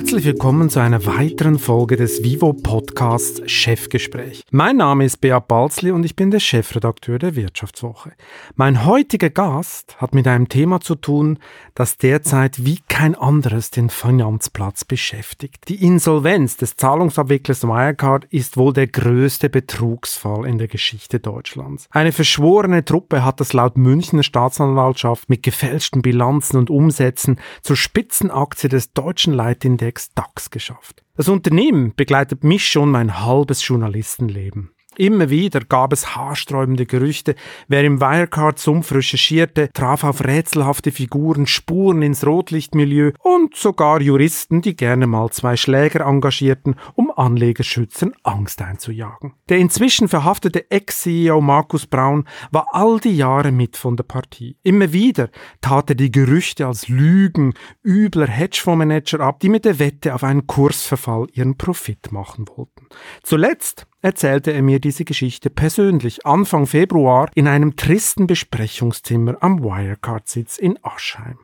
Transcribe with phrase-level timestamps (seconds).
[0.00, 4.44] Herzlich willkommen zu einer weiteren Folge des Vivo Podcasts Chefgespräch.
[4.50, 8.12] Mein Name ist Beat Balzli und ich bin der Chefredakteur der Wirtschaftswoche.
[8.56, 11.38] Mein heutiger Gast hat mit einem Thema zu tun,
[11.74, 15.68] das derzeit wie kein anderes den Finanzplatz beschäftigt.
[15.68, 21.88] Die Insolvenz des Zahlungsabwicklers Wirecard ist wohl der größte Betrugsfall in der Geschichte Deutschlands.
[21.90, 28.70] Eine verschworene Truppe hat es laut Münchner Staatsanwaltschaft mit gefälschten Bilanzen und Umsätzen zur Spitzenaktie
[28.70, 31.02] des deutschen Leitindex Index DAX geschafft.
[31.16, 34.70] Das Unternehmen begleitet mich schon mein halbes Journalistenleben.
[34.96, 37.36] Immer wieder gab es haarsträubende Gerüchte.
[37.68, 44.74] Wer im Wirecard-Sumpf recherchierte, traf auf rätselhafte Figuren, Spuren ins Rotlichtmilieu und sogar Juristen, die
[44.74, 49.34] gerne mal zwei Schläger engagierten, um Anlegerschützern Angst einzujagen.
[49.48, 54.56] Der inzwischen verhaftete Ex-CEO Markus Braun war all die Jahre mit von der Partie.
[54.62, 57.54] Immer wieder tat er die Gerüchte als Lügen
[57.84, 62.86] übler Hedgefondsmanager ab, die mit der Wette auf einen Kursverfall ihren Profit machen wollten.
[63.22, 70.58] Zuletzt erzählte er mir diese Geschichte persönlich Anfang Februar in einem tristen Besprechungszimmer am Wirecard-Sitz
[70.58, 71.38] in Aschheim.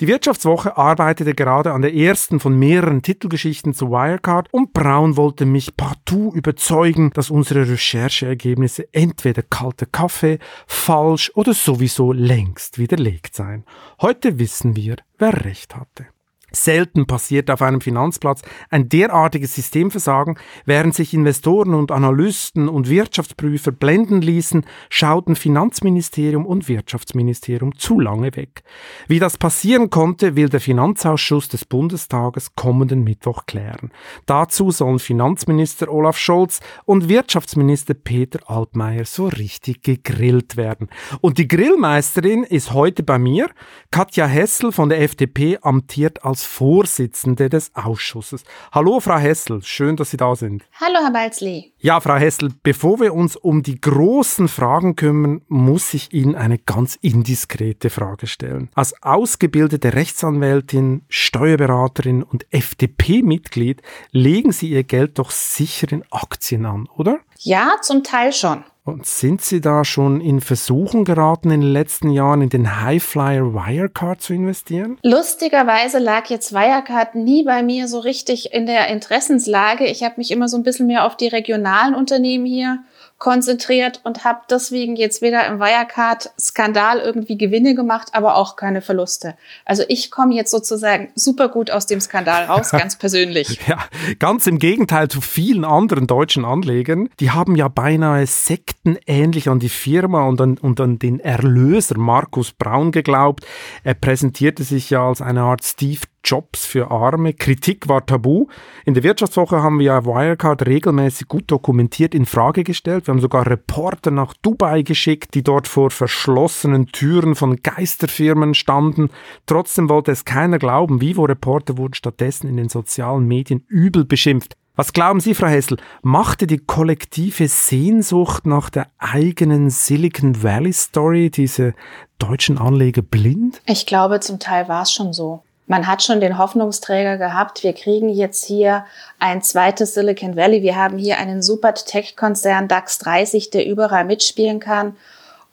[0.00, 5.46] Die Wirtschaftswoche arbeitete gerade an der ersten von mehreren Titelgeschichten zu Wirecard und Braun wollte
[5.46, 13.64] mich partout überzeugen, dass unsere Rechercheergebnisse entweder kalter Kaffee, falsch oder sowieso längst widerlegt seien.
[14.00, 16.06] Heute wissen wir, wer recht hatte.
[16.52, 23.72] Selten passiert auf einem Finanzplatz ein derartiges Systemversagen, während sich Investoren und Analysten und Wirtschaftsprüfer
[23.72, 28.62] blenden ließen, schauten Finanzministerium und Wirtschaftsministerium zu lange weg.
[29.08, 33.90] Wie das passieren konnte, will der Finanzausschuss des Bundestages kommenden Mittwoch klären.
[34.26, 40.88] Dazu sollen Finanzminister Olaf Scholz und Wirtschaftsminister Peter Altmaier so richtig gegrillt werden.
[41.20, 43.50] Und die Grillmeisterin ist heute bei mir.
[43.90, 48.44] Katja Hessel von der FDP amtiert als Vorsitzende des Ausschusses.
[48.72, 50.64] Hallo, Frau Hessel, schön, dass Sie da sind.
[50.80, 51.72] Hallo, Herr Balzli.
[51.78, 56.58] Ja, Frau Hessel, bevor wir uns um die großen Fragen kümmern, muss ich Ihnen eine
[56.58, 58.70] ganz indiskrete Frage stellen.
[58.74, 66.88] Als ausgebildete Rechtsanwältin, Steuerberaterin und FDP-Mitglied legen Sie Ihr Geld doch sicher in Aktien an,
[66.96, 67.20] oder?
[67.38, 68.64] Ja, zum Teil schon.
[68.86, 73.52] Und sind Sie da schon in Versuchen geraten, in den letzten Jahren in den Highflyer
[73.52, 74.96] Wirecard zu investieren?
[75.02, 79.86] Lustigerweise lag jetzt Wirecard nie bei mir so richtig in der Interessenslage.
[79.86, 82.78] Ich habe mich immer so ein bisschen mehr auf die regionalen Unternehmen hier
[83.18, 89.36] konzentriert und habe deswegen jetzt weder im Wirecard-Skandal irgendwie Gewinne gemacht, aber auch keine Verluste.
[89.64, 93.58] Also ich komme jetzt sozusagen super gut aus dem Skandal raus, ganz persönlich.
[93.66, 93.78] Ja,
[94.18, 97.08] ganz im Gegenteil zu vielen anderen deutschen Anlegern.
[97.20, 102.52] Die haben ja beinahe sektenähnlich an die Firma und an, und an den Erlöser Markus
[102.52, 103.46] Braun geglaubt.
[103.82, 107.32] Er präsentierte sich ja als eine Art Steve Jobs für Arme.
[107.32, 108.48] Kritik war tabu.
[108.84, 113.06] In der Wirtschaftswoche haben wir Wirecard regelmäßig gut dokumentiert in Frage gestellt.
[113.06, 119.10] Wir haben sogar Reporter nach Dubai geschickt, die dort vor verschlossenen Türen von Geisterfirmen standen.
[119.46, 121.00] Trotzdem wollte es keiner glauben.
[121.00, 124.56] Vivo-Reporter wurden stattdessen in den sozialen Medien übel beschimpft.
[124.74, 131.30] Was glauben Sie, Frau Hessel, machte die kollektive Sehnsucht nach der eigenen Silicon Valley Story
[131.30, 131.72] diese
[132.18, 133.62] deutschen Anleger blind?
[133.64, 137.72] Ich glaube, zum Teil war es schon so man hat schon den Hoffnungsträger gehabt, wir
[137.72, 138.84] kriegen jetzt hier
[139.18, 144.60] ein zweites Silicon Valley, wir haben hier einen super Tech-Konzern DAX 30, der überall mitspielen
[144.60, 144.96] kann.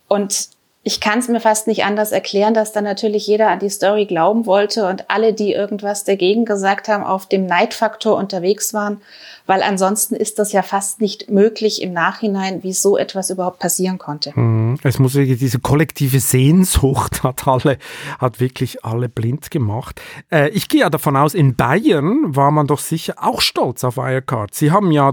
[0.08, 0.50] Und
[0.84, 4.06] ich kann es mir fast nicht anders erklären, dass dann natürlich jeder an die Story
[4.06, 9.02] glauben wollte und alle, die irgendwas dagegen gesagt haben, auf dem Neidfaktor unterwegs waren
[9.46, 13.98] weil ansonsten ist das ja fast nicht möglich im Nachhinein, wie so etwas überhaupt passieren
[13.98, 14.32] konnte.
[14.38, 14.78] Mhm.
[14.84, 17.78] Es muss wirklich diese kollektive Sehnsucht hat alle,
[18.20, 20.02] hat wirklich alle blind gemacht.
[20.32, 23.98] Äh, ich gehe ja davon aus, in Bayern war man doch sicher auch stolz auf
[23.98, 24.54] Wirecard.
[24.54, 25.12] Sie haben ja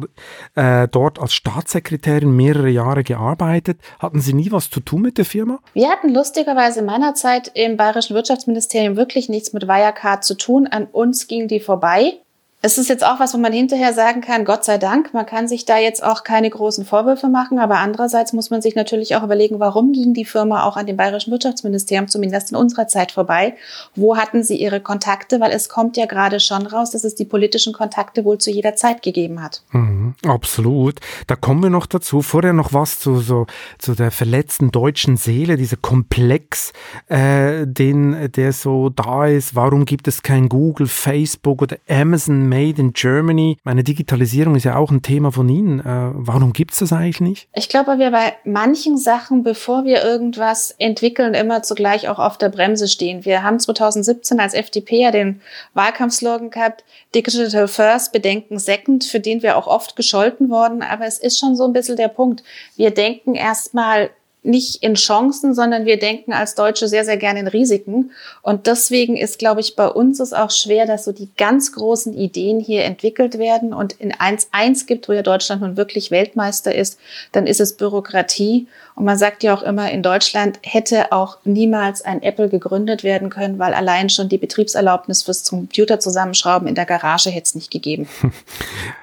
[0.55, 3.81] äh, dort als Staatssekretärin mehrere Jahre gearbeitet.
[3.99, 5.59] Hatten Sie nie was zu tun mit der Firma?
[5.75, 10.67] Wir hatten lustigerweise in meiner Zeit im Bayerischen Wirtschaftsministerium wirklich nichts mit Wirecard zu tun.
[10.67, 12.21] An uns ging die vorbei.
[12.63, 15.49] Es ist jetzt auch was, wo man hinterher sagen kann, Gott sei Dank, man kann
[15.49, 19.23] sich da jetzt auch keine großen Vorwürfe machen, aber andererseits muss man sich natürlich auch
[19.23, 23.55] überlegen, warum ging die Firma auch an dem bayerischen Wirtschaftsministerium zumindest in unserer Zeit vorbei?
[23.95, 25.41] Wo hatten sie ihre Kontakte?
[25.41, 28.77] Weil es kommt ja gerade schon raus, dass es die politischen Kontakte wohl zu jeder
[28.77, 29.63] Zeit gegeben hat.
[29.71, 31.01] Mhm, absolut.
[31.29, 32.21] Da kommen wir noch dazu.
[32.21, 33.47] Vorher noch was zu, so,
[33.79, 36.75] zu der verletzten deutschen Seele, dieser Komplex,
[37.09, 39.55] äh, den, der so da ist.
[39.55, 43.57] Warum gibt es kein Google, Facebook oder Amazon Made in Germany.
[43.63, 45.81] Meine Digitalisierung ist ja auch ein Thema von Ihnen.
[45.81, 47.49] Äh, warum gibt es das eigentlich nicht?
[47.55, 52.49] Ich glaube, wir bei manchen Sachen, bevor wir irgendwas entwickeln, immer zugleich auch auf der
[52.49, 53.25] Bremse stehen.
[53.25, 55.41] Wir haben 2017 als FDP ja den
[55.75, 60.83] Wahlkampfslogan gehabt, Digital First, Bedenken Second, für den wir auch oft gescholten worden.
[60.83, 62.43] Aber es ist schon so ein bisschen der Punkt.
[62.77, 64.11] Wir denken erstmal
[64.43, 68.13] nicht in Chancen, sondern wir denken als Deutsche sehr, sehr gerne in Risiken.
[68.43, 72.15] Und deswegen ist, glaube ich, bei uns es auch schwer, dass so die ganz großen
[72.15, 76.99] Ideen hier entwickelt werden und in 1.1 gibt, wo ja Deutschland nun wirklich Weltmeister ist,
[77.33, 78.67] dann ist es Bürokratie.
[78.95, 83.31] Und man sagt ja auch immer, in Deutschland hätte auch niemals ein Apple gegründet werden
[83.31, 87.71] können, weil allein schon die Betriebserlaubnis fürs Computer zusammenschrauben in der Garage hätte es nicht
[87.71, 88.09] gegeben.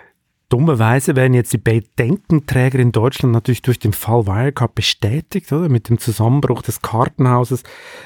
[0.49, 5.67] Dummerweise werden jetzt die Bedenkenträger in Deutschland natürlich durch den Fall Wirecard bestätigt, oder?
[5.67, 7.63] Mit dem Zusammenbruch des Kartenhauses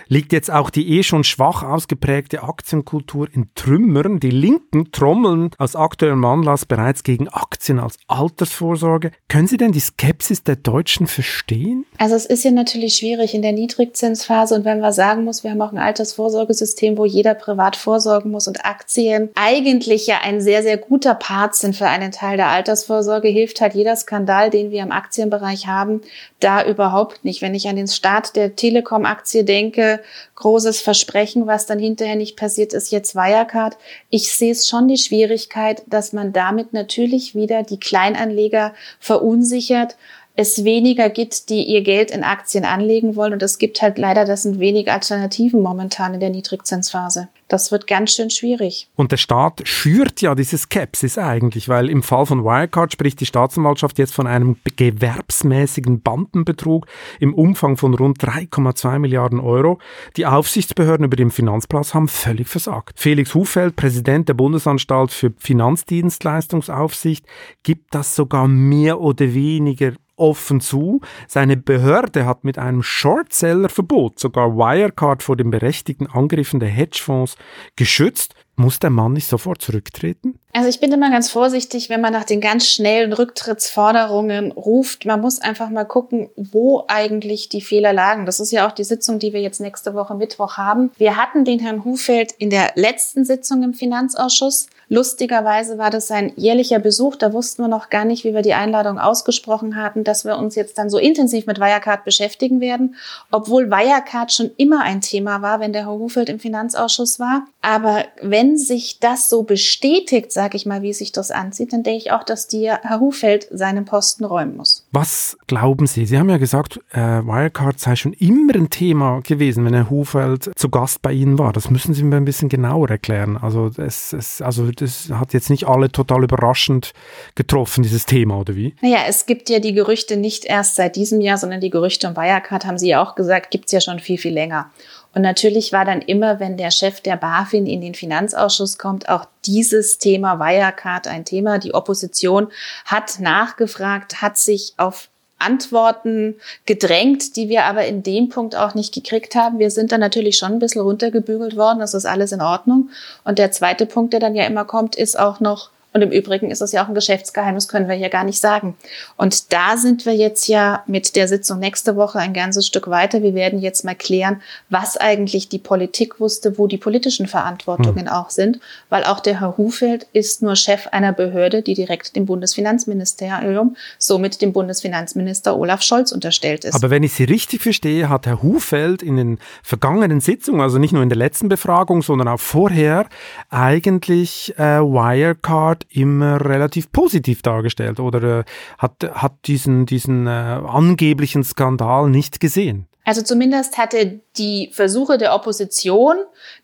[0.07, 4.19] liegt jetzt auch die eh schon schwach ausgeprägte Aktienkultur in Trümmern.
[4.19, 9.11] Die Linken trommeln aus aktuellem Anlass bereits gegen Aktien als Altersvorsorge.
[9.27, 11.85] Können Sie denn die Skepsis der Deutschen verstehen?
[11.99, 15.51] Also es ist ja natürlich schwierig in der Niedrigzinsphase und wenn man sagen muss, wir
[15.51, 20.63] haben auch ein Altersvorsorgesystem, wo jeder privat vorsorgen muss und Aktien eigentlich ja ein sehr,
[20.63, 24.71] sehr guter Part sind für einen Teil Teil der Altersvorsorge hilft halt jeder Skandal, den
[24.71, 25.99] wir im Aktienbereich haben,
[26.39, 27.41] da überhaupt nicht.
[27.41, 29.99] Wenn ich an den Start der Telekom-Aktie denke,
[30.35, 33.77] großes Versprechen, was dann hinterher nicht passiert ist, jetzt Wirecard.
[34.09, 39.97] Ich sehe es schon die Schwierigkeit, dass man damit natürlich wieder die Kleinanleger verunsichert
[40.35, 43.33] es weniger gibt, die ihr Geld in Aktien anlegen wollen.
[43.33, 47.27] Und es gibt halt leider, das sind wenig Alternativen momentan in der Niedrigzinsphase.
[47.51, 48.87] Das wird ganz schön schwierig.
[48.95, 53.25] Und der Staat schürt ja diese Skepsis eigentlich, weil im Fall von Wirecard spricht die
[53.25, 56.87] Staatsanwaltschaft jetzt von einem gewerbsmäßigen Bandenbetrug
[57.19, 59.79] im Umfang von rund 3,2 Milliarden Euro.
[60.15, 62.97] Die Aufsichtsbehörden über den Finanzplatz haben völlig versagt.
[62.97, 67.25] Felix Hufeld, Präsident der Bundesanstalt für Finanzdienstleistungsaufsicht,
[67.63, 69.91] gibt das sogar mehr oder weniger
[70.21, 71.01] offen zu.
[71.27, 77.35] Seine Behörde hat mit einem Shortseller-Verbot sogar Wirecard vor den berechtigten Angriffen der Hedgefonds
[77.75, 78.35] geschützt.
[78.55, 80.39] Muss der Mann nicht sofort zurücktreten?
[80.53, 85.05] Also ich bin immer ganz vorsichtig, wenn man nach den ganz schnellen Rücktrittsforderungen ruft.
[85.05, 88.25] Man muss einfach mal gucken, wo eigentlich die Fehler lagen.
[88.25, 90.91] Das ist ja auch die Sitzung, die wir jetzt nächste Woche Mittwoch haben.
[90.97, 94.67] Wir hatten den Herrn Hufeld in der letzten Sitzung im Finanzausschuss.
[94.89, 97.15] Lustigerweise war das sein jährlicher Besuch.
[97.15, 100.55] Da wussten wir noch gar nicht, wie wir die Einladung ausgesprochen hatten, dass wir uns
[100.55, 102.95] jetzt dann so intensiv mit Wirecard beschäftigen werden,
[103.31, 107.45] obwohl Wirecard schon immer ein Thema war, wenn der Herr Hufeld im Finanzausschuss war.
[107.61, 111.99] Aber wenn sich das so bestätigt, sage ich mal, wie sich das anzieht, dann denke
[111.99, 114.87] ich auch, dass dir Herr Hufeld seinen Posten räumen muss.
[114.91, 116.07] Was glauben Sie?
[116.07, 120.49] Sie haben ja gesagt, äh, Wirecard sei schon immer ein Thema gewesen, wenn Herr Hufeld
[120.55, 121.53] zu Gast bei Ihnen war.
[121.53, 123.37] Das müssen Sie mir ein bisschen genauer erklären.
[123.37, 126.93] Also es, es, also das hat jetzt nicht alle total überraschend
[127.35, 128.73] getroffen, dieses Thema, oder wie?
[128.81, 132.15] Naja, es gibt ja die Gerüchte nicht erst seit diesem Jahr, sondern die Gerüchte um
[132.15, 134.71] Wirecard, haben Sie ja auch gesagt, gibt es ja schon viel, viel länger.
[135.13, 139.25] Und natürlich war dann immer, wenn der Chef der BaFin in den Finanzausschuss kommt, auch
[139.45, 141.57] dieses Thema Wirecard ein Thema.
[141.57, 142.47] Die Opposition
[142.85, 145.09] hat nachgefragt, hat sich auf
[145.41, 146.35] Antworten
[146.65, 149.59] gedrängt, die wir aber in dem Punkt auch nicht gekriegt haben.
[149.59, 152.89] Wir sind dann natürlich schon ein bisschen runtergebügelt worden, das ist alles in Ordnung.
[153.23, 156.51] Und der zweite Punkt, der dann ja immer kommt, ist auch noch, und im Übrigen
[156.51, 158.75] ist es ja auch ein Geschäftsgeheimnis, können wir hier gar nicht sagen.
[159.17, 163.21] Und da sind wir jetzt ja mit der Sitzung nächste Woche ein ganzes Stück weiter.
[163.21, 168.13] Wir werden jetzt mal klären, was eigentlich die Politik wusste, wo die politischen Verantwortungen hm.
[168.13, 168.61] auch sind.
[168.87, 174.41] Weil auch der Herr Hufeld ist nur Chef einer Behörde, die direkt dem Bundesfinanzministerium, somit
[174.41, 176.73] dem Bundesfinanzminister Olaf Scholz unterstellt ist.
[176.73, 180.93] Aber wenn ich Sie richtig verstehe, hat Herr Hufeld in den vergangenen Sitzungen, also nicht
[180.93, 183.07] nur in der letzten Befragung, sondern auch vorher,
[183.49, 188.43] eigentlich äh, Wirecard immer relativ positiv dargestellt oder äh,
[188.77, 192.87] hat, hat diesen, diesen äh, angeblichen Skandal nicht gesehen.
[193.03, 196.17] Also zumindest hatte die Versuche der Opposition,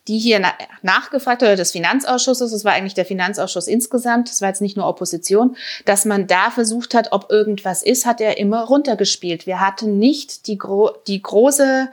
[0.07, 4.49] die hier na nachgefragt oder des Finanzausschusses, das war eigentlich der Finanzausschuss insgesamt, das war
[4.49, 8.65] jetzt nicht nur Opposition, dass man da versucht hat, ob irgendwas ist, hat er immer
[8.65, 9.47] runtergespielt.
[9.47, 11.89] Wir hatten nicht die, gro die große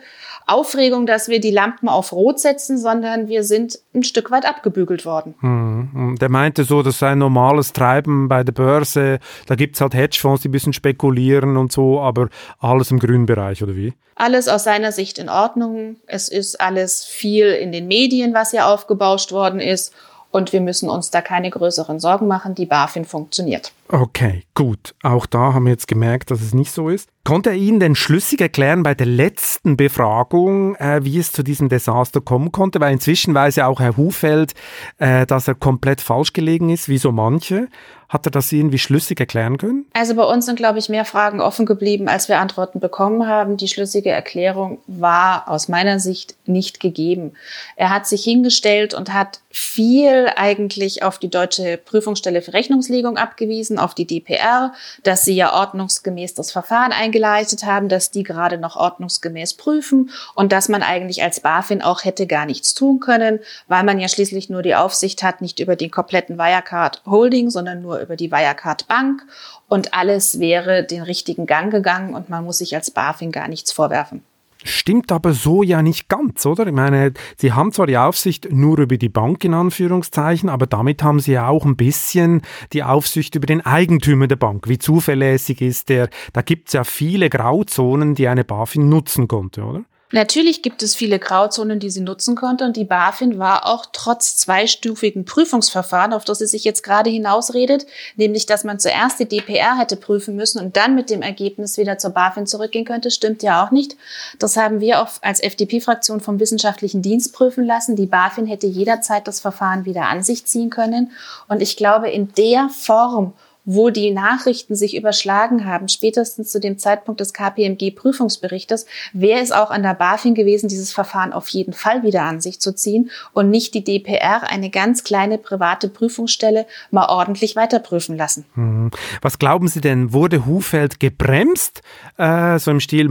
[0.47, 5.07] Aufregung, dass wir die Lampen auf Rot setzen, sondern wir sind ein Stück weit abgebügelt
[5.07, 5.35] worden.
[5.41, 6.17] Hm.
[6.21, 9.21] Der meinte so, das sei ein normales Treiben bei der Börse.
[9.47, 13.63] Da gibt's halt Hedgefonds, die ein bisschen spekulieren und so, aber alles im grünen Bereich,
[13.63, 13.95] oder wie?
[14.17, 15.97] Alles aus seiner Sicht in Ordnung.
[16.07, 19.93] Es ist alles viel in den Medien, was hier aufgebauscht worden ist.
[20.35, 22.57] Und wir müssen uns da keine größeren Sorgen machen.
[22.57, 23.73] Die BaFin funktioniert.
[23.87, 24.93] Okay, gut.
[25.05, 27.09] Auch da haben wir jetzt gemerkt, dass es nicht so ist.
[27.23, 31.69] Konnte er Ihnen denn schlüssig erklären bei der letzten Befragung, äh, wie es zu diesem
[31.69, 32.81] Desaster kommen konnte?
[32.81, 34.55] Weil inzwischen weiß ja auch Herr Hufeld,
[34.99, 37.69] äh, dass er komplett falsch gelegen ist, wie so manche.
[38.15, 39.87] Hat er das irgendwie schlüssig erklären können?
[39.93, 43.57] Also bei uns sind, glaube ich, mehr Fragen offen geblieben, als wir Antworten bekommen haben.
[43.57, 47.33] Die schlüssige Erklärung war aus meiner Sicht nicht gegeben.
[47.75, 53.81] Er hat sich hingestellt und hat viel eigentlich auf die Deutsche Prüfungsstelle für Rechnungslegung abgewiesen,
[53.81, 58.77] auf die DPR, dass sie ja ordnungsgemäß das Verfahren eingeleitet haben, dass die gerade noch
[58.77, 63.83] ordnungsgemäß prüfen und dass man eigentlich als BaFin auch hätte gar nichts tun können, weil
[63.83, 68.04] man ja schließlich nur die Aufsicht hat, nicht über den kompletten Wirecard Holding, sondern nur
[68.05, 69.25] über die Wirecard Bank
[69.69, 73.73] und alles wäre den richtigen Gang gegangen und man muss sich als BaFin gar nichts
[73.73, 74.23] vorwerfen.
[74.67, 76.67] Stimmt aber so ja nicht ganz, oder?
[76.67, 81.03] Ich meine, Sie haben zwar die Aufsicht nur über die Bank in Anführungszeichen, aber damit
[81.03, 82.41] haben Sie ja auch ein bisschen
[82.73, 84.67] die Aufsicht über den Eigentümer der Bank.
[84.67, 86.09] Wie zuverlässig ist der?
[86.33, 89.85] Da gibt es ja viele Grauzonen, die eine BaFin nutzen konnte, oder?
[90.15, 94.37] Natürlich gibt es viele Grauzonen, die sie nutzen konnte und die BaFin war auch trotz
[94.37, 99.77] zweistufigen Prüfungsverfahren, auf das sie sich jetzt gerade hinausredet, nämlich dass man zuerst die DPR
[99.77, 103.67] hätte prüfen müssen und dann mit dem Ergebnis wieder zur BaFin zurückgehen könnte, stimmt ja
[103.67, 103.97] auch nicht.
[104.39, 107.97] Das haben wir auch als FDP-Fraktion vom wissenschaftlichen Dienst prüfen lassen.
[107.97, 111.11] Die BaFin hätte jederzeit das Verfahren wieder an sich ziehen können
[111.49, 113.33] und ich glaube, in der Form
[113.65, 119.71] wo die Nachrichten sich überschlagen haben, spätestens zu dem Zeitpunkt des KPMG-Prüfungsberichtes, wäre es auch
[119.71, 123.51] an der BaFin gewesen, dieses Verfahren auf jeden Fall wieder an sich zu ziehen und
[123.51, 128.45] nicht die DPR, eine ganz kleine private Prüfungsstelle, mal ordentlich weiterprüfen lassen.
[128.55, 128.91] Hm.
[129.23, 131.83] Was glauben Sie denn, wurde Hufeld gebremst?
[132.19, 133.09] Äh, so im Stil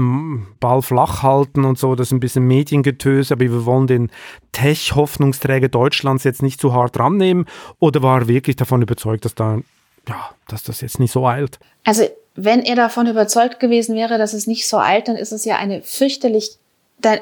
[0.60, 4.12] Ball flach halten und so, das ist ein bisschen Mediengetöse, aber wir wollen den
[4.52, 7.46] Tech-Hoffnungsträger Deutschlands jetzt nicht zu hart rannehmen?
[7.80, 9.60] Oder war er wirklich davon überzeugt, dass da
[10.08, 11.60] ja, dass das jetzt nicht so eilt.
[11.84, 15.46] Also wenn er davon überzeugt gewesen wäre, dass es nicht so eilt, dann ist es
[15.46, 16.58] ja eine fürchterlich,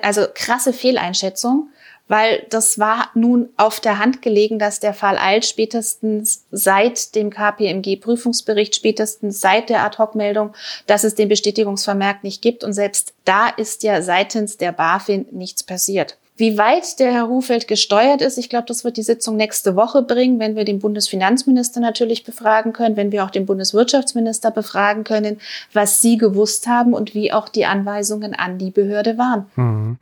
[0.01, 1.69] also krasse Fehleinschätzung,
[2.07, 7.29] weil das war nun auf der Hand gelegen, dass der Fall eilt, spätestens seit dem
[7.29, 10.53] KPMG-Prüfungsbericht, spätestens seit der Ad-Hoc-Meldung,
[10.87, 12.63] dass es den Bestätigungsvermerk nicht gibt.
[12.63, 16.17] Und selbst da ist ja seitens der BaFin nichts passiert.
[16.37, 20.01] Wie weit der Herr Hufeld gesteuert ist, ich glaube, das wird die Sitzung nächste Woche
[20.01, 25.39] bringen, wenn wir den Bundesfinanzminister natürlich befragen können, wenn wir auch den Bundeswirtschaftsminister befragen können,
[25.73, 29.45] was sie gewusst haben und wie auch die Anweisungen an die Behörde waren.
[29.55, 29.97] Mhm.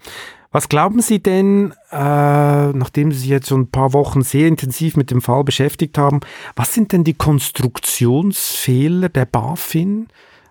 [0.51, 4.97] Was glauben Sie denn, äh, nachdem Sie sich jetzt so ein paar Wochen sehr intensiv
[4.97, 6.21] mit dem Fall beschäftigt haben,
[6.55, 10.07] was sind denn die Konstruktionsfehler der BaFin?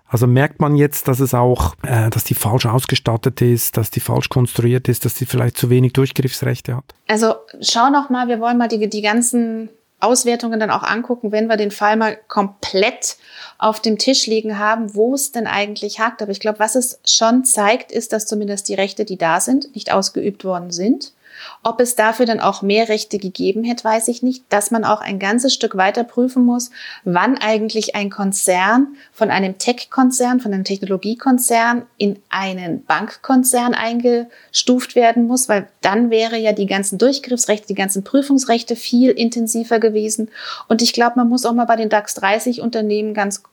[0.09, 3.99] Also merkt man jetzt, dass es auch, äh, dass die falsch ausgestattet ist, dass die
[3.99, 6.95] falsch konstruiert ist, dass sie vielleicht zu wenig Durchgriffsrechte hat?
[7.07, 11.47] Also schau noch mal, wir wollen mal die, die ganzen Auswertungen dann auch angucken, wenn
[11.47, 13.17] wir den Fall mal komplett
[13.57, 16.21] auf dem Tisch liegen haben, wo es denn eigentlich hakt.
[16.21, 19.75] Aber ich glaube, was es schon zeigt, ist, dass zumindest die Rechte, die da sind,
[19.75, 21.11] nicht ausgeübt worden sind.
[21.63, 24.43] Ob es dafür dann auch mehr Rechte gegeben hätte, weiß ich nicht.
[24.49, 26.71] Dass man auch ein ganzes Stück weiter prüfen muss,
[27.03, 35.27] wann eigentlich ein Konzern von einem Tech-Konzern, von einem Technologiekonzern in einen Bankkonzern eingestuft werden
[35.27, 40.29] muss, weil dann wäre ja die ganzen Durchgriffsrechte, die ganzen Prüfungsrechte viel intensiver gewesen.
[40.67, 43.43] Und ich glaube, man muss auch mal bei den DAX 30 Unternehmen ganz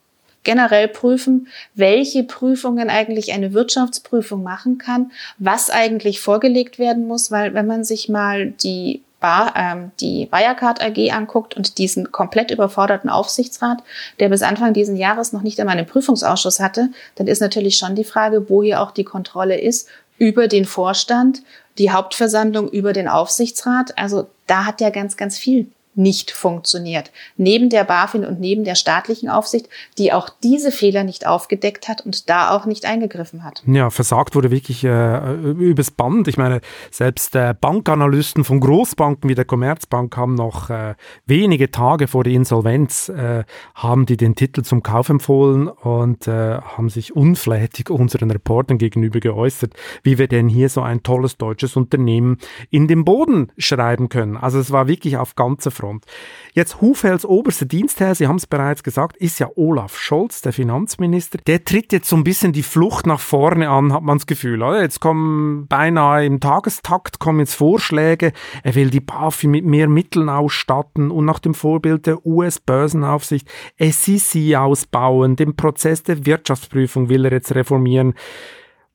[0.47, 7.53] generell prüfen, welche Prüfungen eigentlich eine Wirtschaftsprüfung machen kann, was eigentlich vorgelegt werden muss, weil
[7.53, 13.09] wenn man sich mal die Bar, ähm, die Wirecard AG anguckt und diesen komplett überforderten
[13.09, 13.83] Aufsichtsrat,
[14.21, 17.95] der bis Anfang diesen Jahres noch nicht einmal einen Prüfungsausschuss hatte, dann ist natürlich schon
[17.95, 21.41] die Frage, wo hier auch die Kontrolle ist über den Vorstand,
[21.77, 23.97] die Hauptversammlung über den Aufsichtsrat.
[23.97, 27.11] Also da hat ja ganz, ganz viel nicht funktioniert.
[27.35, 32.05] Neben der BaFin und neben der staatlichen Aufsicht, die auch diese Fehler nicht aufgedeckt hat
[32.05, 33.63] und da auch nicht eingegriffen hat.
[33.65, 36.27] Ja, versagt wurde wirklich äh, übers Band.
[36.27, 36.61] Ich meine,
[36.91, 42.33] selbst äh, Bankanalysten von Großbanken wie der Commerzbank haben noch äh, wenige Tage vor der
[42.33, 48.29] Insolvenz äh, haben die den Titel zum Kauf empfohlen und äh, haben sich unflätig unseren
[48.31, 49.73] Reportern gegenüber geäußert,
[50.03, 52.37] wie wir denn hier so ein tolles deutsches Unternehmen
[52.69, 54.37] in den Boden schreiben können.
[54.37, 55.86] Also es war wirklich auf ganzer Front.
[55.87, 56.05] Front.
[56.53, 61.39] Jetzt Hufels oberster Dienstherr, Sie haben es bereits gesagt, ist ja Olaf Scholz, der Finanzminister.
[61.45, 64.61] Der tritt jetzt so ein bisschen die Flucht nach vorne an, hat man das Gefühl.
[64.61, 64.81] Oder?
[64.81, 68.33] Jetzt kommen beinahe im Tagestakt kommen jetzt Vorschläge.
[68.63, 73.47] Er will die BaFin mit mehr Mitteln ausstatten und nach dem Vorbild der US-Börsenaufsicht
[73.79, 75.35] SEC ausbauen.
[75.35, 78.13] Den Prozess der Wirtschaftsprüfung will er jetzt reformieren.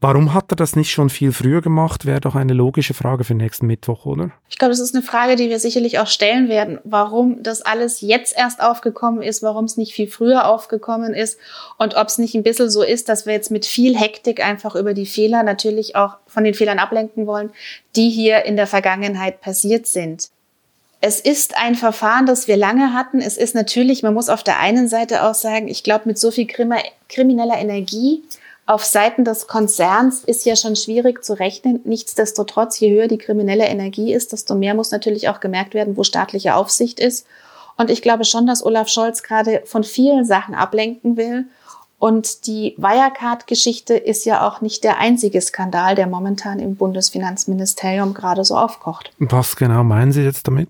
[0.02, 2.06] Warum hat er das nicht schon viel früher gemacht?
[2.06, 4.32] Wäre doch eine logische Frage für nächsten Mittwoch, oder?
[4.48, 6.80] Ich glaube, das ist eine Frage, die wir sicherlich auch stellen werden.
[6.82, 11.38] Warum das alles jetzt erst aufgekommen ist, warum es nicht viel früher aufgekommen ist
[11.78, 14.74] und ob es nicht ein bisschen so ist, dass wir jetzt mit viel Hektik einfach
[14.74, 17.50] über die Fehler natürlich auch von den Fehlern ablenken wollen,
[17.94, 20.30] die hier in der Vergangenheit passiert sind.
[21.00, 23.20] Es ist ein Verfahren, das wir lange hatten.
[23.20, 26.32] Es ist natürlich, man muss auf der einen Seite auch sagen, ich glaube, mit so
[26.32, 28.24] viel krimineller Energie
[28.66, 31.80] auf Seiten des Konzerns ist ja schon schwierig zu rechnen.
[31.84, 36.04] Nichtsdestotrotz, je höher die kriminelle Energie ist, desto mehr muss natürlich auch gemerkt werden, wo
[36.04, 37.26] staatliche Aufsicht ist.
[37.76, 41.46] Und ich glaube schon, dass Olaf Scholz gerade von vielen Sachen ablenken will.
[41.98, 48.44] Und die Wirecard-Geschichte ist ja auch nicht der einzige Skandal, der momentan im Bundesfinanzministerium gerade
[48.44, 49.12] so aufkocht.
[49.18, 50.68] Was genau meinen Sie jetzt damit?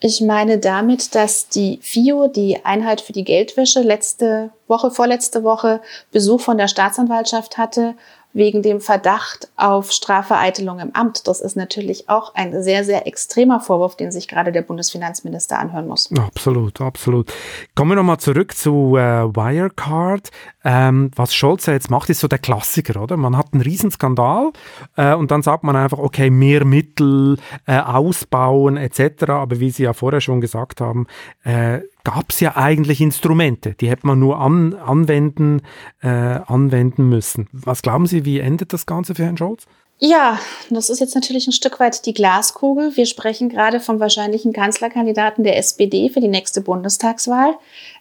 [0.00, 5.80] Ich meine damit, dass die FIO, die Einheit für die Geldwäsche, letzte Woche, vorletzte Woche
[6.12, 7.94] Besuch von der Staatsanwaltschaft hatte
[8.36, 11.26] wegen dem Verdacht auf Strafvereitelung im Amt.
[11.26, 15.88] Das ist natürlich auch ein sehr, sehr extremer Vorwurf, den sich gerade der Bundesfinanzminister anhören
[15.88, 16.10] muss.
[16.12, 17.32] Absolut, absolut.
[17.74, 20.30] Kommen wir nochmal zurück zu äh, Wirecard.
[20.64, 23.16] Ähm, was Scholz jetzt macht, ist so der Klassiker, oder?
[23.16, 24.52] Man hat einen Riesenskandal
[24.96, 29.30] äh, und dann sagt man einfach, okay, mehr Mittel äh, ausbauen etc.
[29.30, 31.06] Aber wie Sie ja vorher schon gesagt haben,
[31.42, 35.62] äh, gab es ja eigentlich Instrumente, die hätte man nur an, anwenden,
[36.02, 37.48] äh, anwenden müssen.
[37.50, 39.66] Was glauben Sie, wie endet das Ganze für Herrn Scholz?
[39.98, 40.38] Ja,
[40.70, 42.94] das ist jetzt natürlich ein Stück weit die Glaskugel.
[42.96, 47.54] Wir sprechen gerade vom wahrscheinlichen Kanzlerkandidaten der SPD für die nächste Bundestagswahl.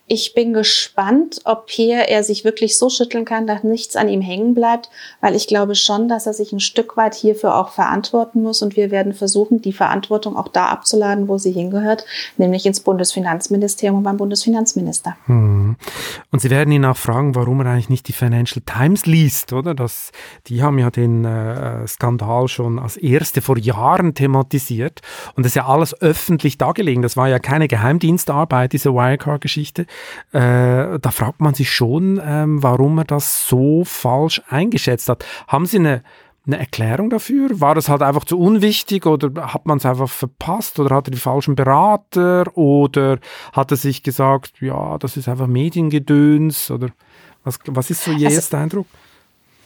[0.08, 4.22] Ich bin gespannt, ob hier er sich wirklich so schütteln kann, dass nichts an ihm
[4.22, 8.44] hängen bleibt, weil ich glaube schon, dass er sich ein Stück weit hierfür auch verantworten
[8.44, 12.06] muss und wir werden versuchen, die Verantwortung auch da abzuladen, wo sie hingehört,
[12.38, 15.18] nämlich ins Bundesfinanzministerium und beim Bundesfinanzminister.
[15.26, 15.76] Hm.
[16.32, 19.74] Und Sie werden ihn auch fragen, warum er eigentlich nicht die Financial Times liest, oder?
[19.74, 20.12] Das,
[20.46, 25.02] die haben ja den äh, Skandal schon als erste vor Jahren thematisiert
[25.36, 27.02] und das ist ja alles öffentlich dargelegen.
[27.02, 29.88] Das war ja keine Geheimdienstarbeit, diese Wirecard-Geschichte.
[30.32, 35.26] Äh, da fragt man sich schon, ähm, warum er das so falsch eingeschätzt hat.
[35.48, 36.04] Haben Sie eine,
[36.46, 37.60] eine Erklärung dafür?
[37.60, 41.12] War das halt einfach zu unwichtig oder hat man es einfach verpasst oder hat er
[41.12, 43.20] die falschen Berater oder
[43.54, 46.90] hat er sich gesagt, ja, das ist einfach Mediengedöns oder
[47.44, 48.88] was, was ist so Ihr also, erster Eindruck?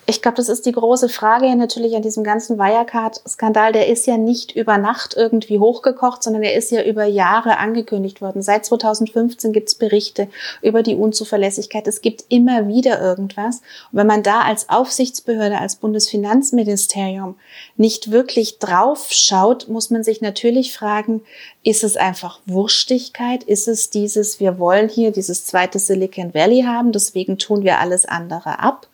[0.09, 3.73] Ich glaube, das ist die große Frage natürlich an diesem ganzen Wirecard-Skandal.
[3.73, 8.19] Der ist ja nicht über Nacht irgendwie hochgekocht, sondern er ist ja über Jahre angekündigt
[8.19, 8.41] worden.
[8.41, 10.27] Seit 2015 gibt es Berichte
[10.63, 11.85] über die Unzuverlässigkeit.
[11.85, 13.57] Es gibt immer wieder irgendwas.
[13.91, 17.35] Und wenn man da als Aufsichtsbehörde, als Bundesfinanzministerium
[17.77, 21.21] nicht wirklich drauf schaut, muss man sich natürlich fragen,
[21.61, 23.43] ist es einfach Wurstigkeit?
[23.43, 28.07] Ist es dieses, wir wollen hier dieses zweite Silicon Valley haben, deswegen tun wir alles
[28.07, 28.87] andere ab?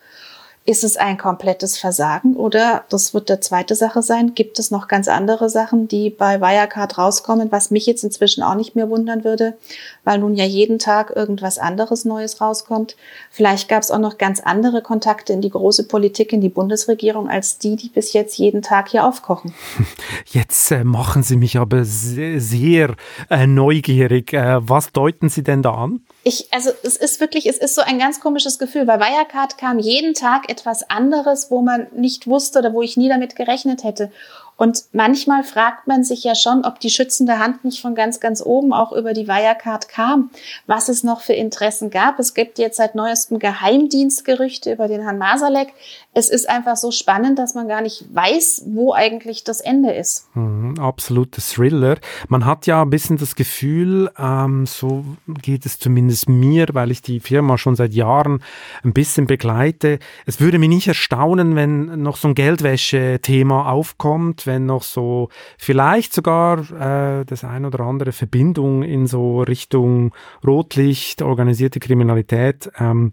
[0.66, 4.88] Ist es ein komplettes Versagen oder, das wird der zweite Sache sein, gibt es noch
[4.88, 9.22] ganz andere Sachen, die bei Wirecard rauskommen, was mich jetzt inzwischen auch nicht mehr wundern
[9.22, 9.56] würde,
[10.02, 12.96] weil nun ja jeden Tag irgendwas anderes Neues rauskommt.
[13.30, 17.30] Vielleicht gab es auch noch ganz andere Kontakte in die große Politik, in die Bundesregierung,
[17.30, 19.54] als die, die bis jetzt jeden Tag hier aufkochen.
[20.26, 22.96] Jetzt äh, machen Sie mich aber sehr, sehr
[23.30, 24.32] äh, neugierig.
[24.32, 26.00] Äh, was deuten Sie denn da an?
[26.28, 28.84] Ich, also es ist wirklich, es ist so ein ganz komisches Gefühl.
[28.84, 33.08] Bei Wirecard kam jeden Tag etwas anderes, wo man nicht wusste oder wo ich nie
[33.08, 34.10] damit gerechnet hätte.
[34.56, 38.42] Und manchmal fragt man sich ja schon, ob die schützende Hand nicht von ganz, ganz
[38.44, 40.30] oben auch über die Wirecard kam,
[40.66, 42.18] was es noch für Interessen gab.
[42.18, 45.68] Es gibt jetzt seit neuestem Geheimdienstgerüchte über den Herrn Masalek.
[46.14, 50.26] Es ist einfach so spannend, dass man gar nicht weiß, wo eigentlich das Ende ist.
[50.34, 51.98] Mhm, absoluter Thriller.
[52.28, 55.04] Man hat ja ein bisschen das Gefühl, ähm, so
[55.42, 58.42] geht es zumindest mir, weil ich die Firma schon seit Jahren
[58.82, 59.98] ein bisschen begleite.
[60.24, 65.28] Es würde mich nicht erstaunen, wenn noch so ein Geldwäsche-Thema aufkommt wenn noch so
[65.58, 70.14] vielleicht sogar äh, das ein oder andere Verbindung in so Richtung
[70.46, 73.12] Rotlicht, organisierte Kriminalität ähm,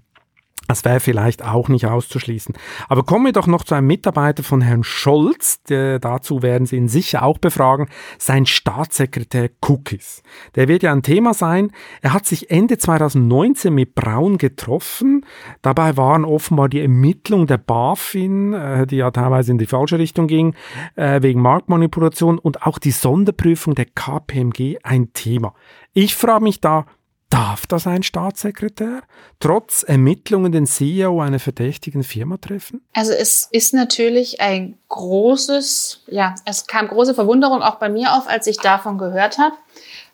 [0.74, 2.56] das wäre vielleicht auch nicht auszuschließen.
[2.90, 5.62] Aber kommen wir doch noch zu einem Mitarbeiter von Herrn Scholz.
[5.70, 7.90] Der, dazu werden Sie ihn sicher auch befragen.
[8.18, 10.24] Sein Staatssekretär Cookies.
[10.56, 11.72] Der wird ja ein Thema sein.
[12.02, 15.28] Er hat sich Ende 2019 mit Braun getroffen.
[15.62, 20.26] Dabei waren offenbar die Ermittlungen der BaFin, äh, die ja teilweise in die falsche Richtung
[20.26, 20.56] ging,
[20.96, 25.54] äh, wegen Marktmanipulation und auch die Sonderprüfung der KPMG ein Thema.
[25.94, 26.88] Ich frage mich da,
[27.30, 29.02] Darf das ein Staatssekretär
[29.40, 32.86] trotz Ermittlungen den CEO einer verdächtigen Firma treffen?
[32.94, 38.28] Also es ist natürlich ein großes, ja, es kam große Verwunderung auch bei mir auf,
[38.28, 39.56] als ich davon gehört habe.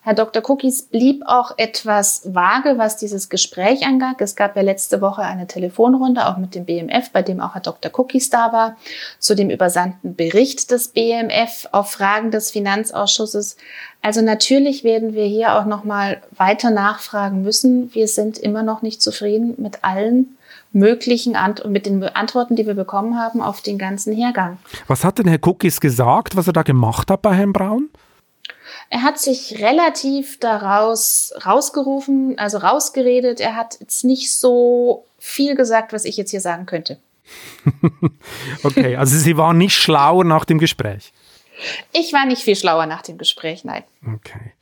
[0.02, 0.42] Herr Dr.
[0.48, 4.18] Cookies blieb auch etwas vage, was dieses Gespräch angab.
[4.22, 7.60] Es gab ja letzte Woche eine Telefonrunde, auch mit dem BMF, bei dem auch Herr
[7.60, 7.92] Dr.
[7.98, 8.76] Cookies da war,
[9.18, 13.58] zu dem übersandten Bericht des BMF auf Fragen des Finanzausschusses.
[14.00, 17.94] Also natürlich werden wir hier auch nochmal weiter nachfragen müssen.
[17.94, 20.38] Wir sind immer noch nicht zufrieden mit allen
[20.72, 24.56] möglichen Ant mit den Antworten, die wir bekommen haben auf den ganzen Hergang.
[24.86, 27.90] Was hat denn Herr Cookies gesagt, was er da gemacht hat bei Herrn Braun?
[28.92, 33.38] Er hat sich relativ daraus rausgerufen, also rausgeredet.
[33.38, 36.98] Er hat jetzt nicht so viel gesagt, was ich jetzt hier sagen könnte.
[38.64, 41.12] okay, also Sie waren nicht schlauer nach dem Gespräch.
[41.92, 43.84] Ich war nicht viel schlauer nach dem Gespräch, nein.
[44.14, 44.54] Okay.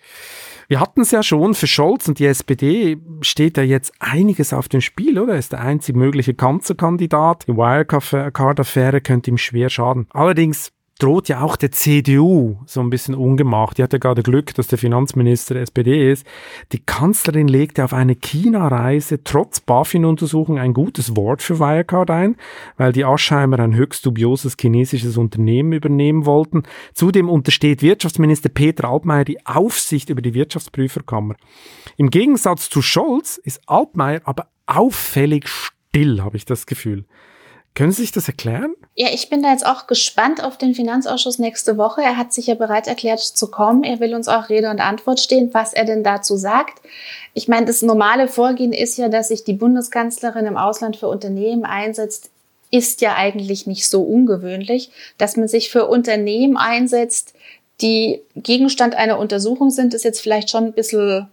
[0.69, 4.69] Wir hatten es ja schon, für Scholz und die SPD steht da jetzt einiges auf
[4.69, 5.33] dem Spiel, oder?
[5.33, 7.47] Er ist der einzig mögliche Kanzlerkandidat.
[7.49, 10.07] Die Wirecard-Affäre könnte ihm schwer schaden.
[10.13, 13.79] Allerdings droht ja auch der CDU so ein bisschen ungemacht.
[13.79, 16.27] Die hat ja gerade Glück, dass der Finanzminister SPD ist.
[16.73, 22.37] Die Kanzlerin legte auf eine China-Reise trotz BaFin-Untersuchung ein gutes Wort für Wirecard ein,
[22.77, 26.65] weil die Aschheimer ein höchst dubioses chinesisches Unternehmen übernehmen wollten.
[26.95, 31.37] Zudem untersteht Wirtschaftsminister Peter Altmaier die Aufsicht über die Wirtschaftsprüferkammer.
[31.97, 37.05] Im Gegensatz zu Scholz ist Altmaier aber auffällig still, habe ich das Gefühl.
[37.75, 38.75] Können Sie sich das erklären?
[39.01, 42.03] Ja, ich bin da jetzt auch gespannt auf den Finanzausschuss nächste Woche.
[42.03, 43.85] Er hat sich ja bereit erklärt zu kommen.
[43.85, 46.81] Er will uns auch Rede und Antwort stehen, was er denn dazu sagt.
[47.33, 51.65] Ich meine, das normale Vorgehen ist ja, dass sich die Bundeskanzlerin im Ausland für Unternehmen
[51.65, 52.31] einsetzt,
[52.73, 57.35] ist ja eigentlich nicht so ungewöhnlich, dass man sich für Unternehmen einsetzt,
[57.81, 61.29] die Gegenstand einer Untersuchung sind, ist jetzt vielleicht schon ein bisschen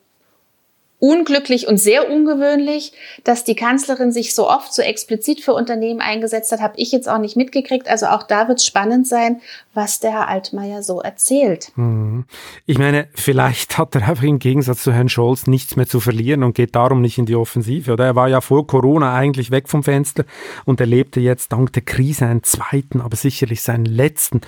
[1.06, 2.91] unglücklich und sehr ungewöhnlich,
[3.24, 7.08] dass die Kanzlerin sich so oft so explizit für Unternehmen eingesetzt hat, habe ich jetzt
[7.08, 7.88] auch nicht mitgekriegt.
[7.88, 9.39] Also auch da wird es spannend sein,
[9.76, 11.72] was der Herr Altmaier so erzählt.
[11.76, 12.26] Mhm.
[12.65, 16.41] Ich meine, vielleicht hat er einfach im Gegensatz zu Herrn Scholz nichts mehr zu verlieren
[16.41, 17.94] und geht darum nicht in die Offensive.
[17.94, 20.26] Oder er war ja vor Corona eigentlich weg vom Fenster
[20.65, 24.41] und erlebte jetzt dank der Krise einen zweiten, aber sicherlich seinen letzten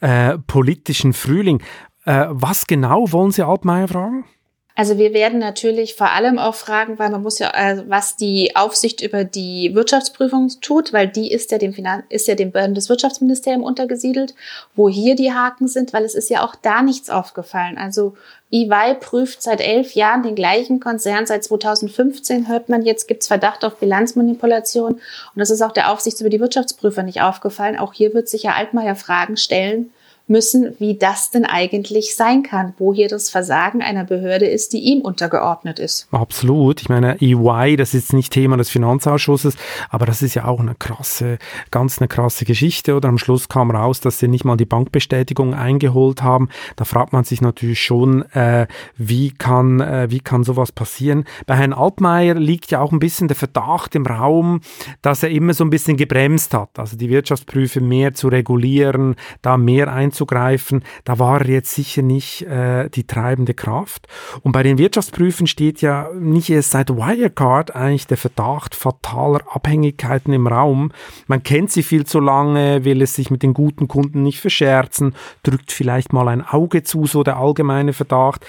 [0.00, 1.62] äh, politischen Frühling.
[2.04, 4.24] Äh, was genau wollen Sie Altmaier fragen?
[4.74, 8.56] Also wir werden natürlich vor allem auch fragen, weil man muss ja, äh, was die
[8.56, 13.62] Aufsicht über die Wirtschaftsprüfung tut, weil die ist ja dem Finan ist ja dem Bundeswirtschaftsministerium
[13.62, 14.34] untergesiedelt,
[14.74, 17.76] wo hier die Haken sind, weil es ist ja auch da nichts aufgefallen.
[17.76, 18.14] Also
[18.50, 21.26] EY prüft seit elf Jahren den gleichen Konzern.
[21.26, 24.94] Seit 2015 hört man jetzt, gibt's Verdacht auf Bilanzmanipulation.
[24.94, 25.00] Und
[25.36, 27.78] das ist auch der Aufsicht über die Wirtschaftsprüfer nicht aufgefallen.
[27.78, 29.92] Auch hier wird sich ja Altmaier Fragen stellen
[30.32, 34.80] müssen, wie das denn eigentlich sein kann, wo hier das Versagen einer Behörde ist, die
[34.80, 36.08] ihm untergeordnet ist.
[36.10, 36.80] Absolut.
[36.80, 39.54] Ich meine, EY, das ist nicht Thema des Finanzausschusses,
[39.90, 41.38] aber das ist ja auch eine krasse,
[41.70, 42.96] ganz eine krasse Geschichte.
[42.96, 46.48] Oder am Schluss kam raus, dass sie nicht mal die Bankbestätigung eingeholt haben.
[46.76, 48.66] Da fragt man sich natürlich schon, äh,
[48.96, 51.24] wie kann, äh, wie kann sowas passieren?
[51.46, 54.62] Bei Herrn Altmaier liegt ja auch ein bisschen der Verdacht im Raum,
[55.02, 56.78] dass er immer so ein bisschen gebremst hat.
[56.78, 62.02] Also die Wirtschaftsprüfe mehr zu regulieren, da mehr einzubauen einzugreifen, da war er jetzt sicher
[62.02, 64.06] nicht äh, die treibende Kraft.
[64.42, 70.32] Und bei den Wirtschaftsprüfen steht ja nicht erst seit Wirecard eigentlich der Verdacht fataler Abhängigkeiten
[70.32, 70.92] im Raum.
[71.26, 75.14] Man kennt sie viel zu lange, will es sich mit den guten Kunden nicht verscherzen,
[75.42, 78.46] drückt vielleicht mal ein Auge zu, so der allgemeine Verdacht.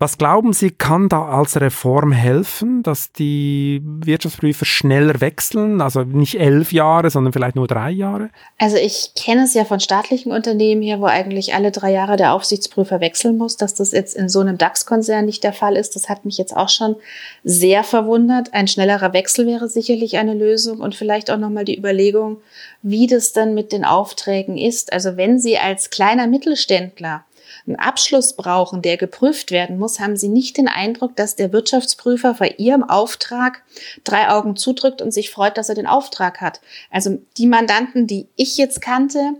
[0.00, 5.80] Was glauben Sie, kann da als Reform helfen, dass die Wirtschaftsprüfer schneller wechseln?
[5.80, 8.30] Also nicht elf Jahre, sondern vielleicht nur drei Jahre?
[8.58, 12.32] Also ich kenne es ja von staatlichen Unternehmen hier, wo eigentlich alle drei Jahre der
[12.32, 13.56] Aufsichtsprüfer wechseln muss.
[13.56, 16.56] Dass das jetzt in so einem DAX-Konzern nicht der Fall ist, das hat mich jetzt
[16.56, 16.94] auch schon
[17.42, 18.54] sehr verwundert.
[18.54, 22.36] Ein schnellerer Wechsel wäre sicherlich eine Lösung und vielleicht auch nochmal die Überlegung,
[22.82, 24.92] wie das dann mit den Aufträgen ist.
[24.92, 27.24] Also wenn Sie als kleiner Mittelständler
[27.66, 32.34] einen Abschluss brauchen, der geprüft werden muss, haben sie nicht den Eindruck, dass der Wirtschaftsprüfer
[32.34, 33.62] bei ihrem Auftrag
[34.04, 36.60] drei Augen zudrückt und sich freut, dass er den Auftrag hat.
[36.90, 39.34] Also die Mandanten, die ich jetzt kannte,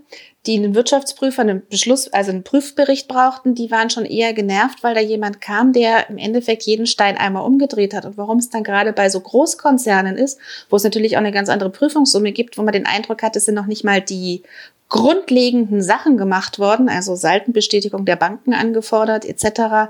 [0.45, 4.95] die einen Wirtschaftsprüfer einen Beschluss, also einen Prüfbericht brauchten, die waren schon eher genervt, weil
[4.95, 8.05] da jemand kam, der im Endeffekt jeden Stein einmal umgedreht hat.
[8.05, 11.49] Und warum es dann gerade bei so Großkonzernen ist, wo es natürlich auch eine ganz
[11.49, 14.43] andere Prüfungssumme gibt, wo man den Eindruck hat, es sind noch nicht mal die
[14.89, 19.89] grundlegenden Sachen gemacht worden, also Saltenbestätigung der Banken angefordert etc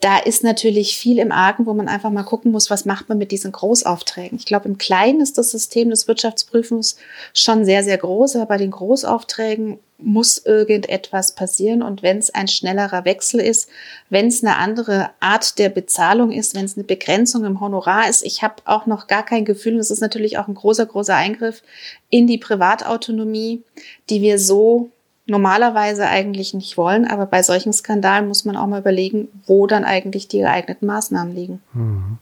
[0.00, 3.18] da ist natürlich viel im Argen, wo man einfach mal gucken muss, was macht man
[3.18, 4.38] mit diesen Großaufträgen.
[4.38, 6.96] Ich glaube, im Kleinen ist das System des Wirtschaftsprüfens
[7.34, 11.82] schon sehr, sehr groß, aber bei den Großaufträgen muss irgendetwas passieren.
[11.82, 13.68] Und wenn es ein schnellerer Wechsel ist,
[14.08, 18.24] wenn es eine andere Art der Bezahlung ist, wenn es eine Begrenzung im Honorar ist,
[18.24, 21.62] ich habe auch noch gar kein Gefühl, es ist natürlich auch ein großer, großer Eingriff
[22.08, 23.62] in die Privatautonomie,
[24.08, 24.90] die wir so
[25.26, 27.06] normalerweise eigentlich nicht wollen.
[27.06, 31.34] Aber bei solchen Skandalen muss man auch mal überlegen, wo dann eigentlich die geeigneten Maßnahmen
[31.34, 31.62] liegen.
[31.72, 32.18] Mhm.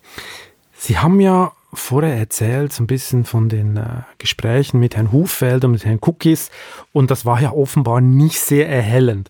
[0.78, 5.64] Sie haben ja vorher erzählt, so ein bisschen von den äh, Gesprächen mit Herrn Hufeld
[5.64, 6.50] und mit Herrn Cookies.
[6.92, 9.28] Und das war ja offenbar nicht sehr erhellend.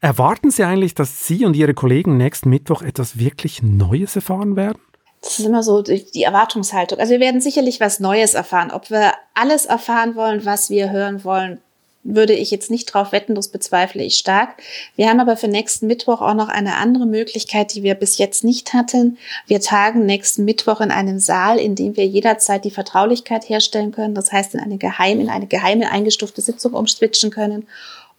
[0.00, 4.78] Erwarten Sie eigentlich, dass Sie und Ihre Kollegen nächsten Mittwoch etwas wirklich Neues erfahren werden?
[5.22, 7.00] Das ist immer so die Erwartungshaltung.
[7.00, 8.70] Also wir werden sicherlich was Neues erfahren.
[8.70, 11.60] Ob wir alles erfahren wollen, was wir hören wollen,
[12.06, 14.62] würde ich jetzt nicht drauf wetten, das bezweifle ich stark.
[14.94, 18.44] Wir haben aber für nächsten Mittwoch auch noch eine andere Möglichkeit, die wir bis jetzt
[18.44, 19.18] nicht hatten.
[19.46, 24.14] Wir tagen nächsten Mittwoch in einem Saal, in dem wir jederzeit die Vertraulichkeit herstellen können.
[24.14, 27.66] Das heißt, in eine geheime, in eine geheime eingestufte Sitzung umswitchen können